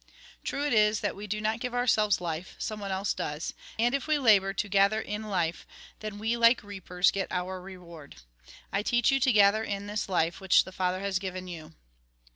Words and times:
True 0.43 0.65
it 0.65 0.73
is, 0.73 1.01
that 1.01 1.15
we 1.15 1.27
do 1.27 1.39
not 1.39 1.59
give 1.59 1.75
ourselves 1.75 2.19
life; 2.19 2.55
someone 2.57 2.89
else 2.89 3.13
does. 3.13 3.53
And 3.77 3.93
if 3.93 4.07
we 4.07 4.17
labour 4.17 4.51
to 4.51 4.67
gather 4.67 4.99
in 4.99 5.21
life, 5.29 5.67
then 5.99 6.17
we, 6.17 6.35
like 6.35 6.63
reapers, 6.63 7.11
get 7.11 7.31
our 7.31 7.61
reward. 7.61 8.15
I 8.73 8.81
teach 8.81 9.11
you 9.11 9.19
to 9.19 9.31
gather 9.31 9.63
in 9.63 9.85
this 9.85 10.09
life, 10.09 10.41
which 10.41 10.63
the 10.63 10.71
Father 10.71 11.01
has 11.01 11.19
given 11.19 11.47
you." 11.47 11.75